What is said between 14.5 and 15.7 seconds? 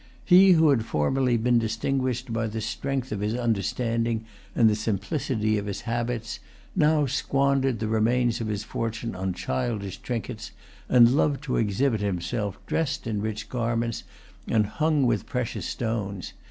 hung with precious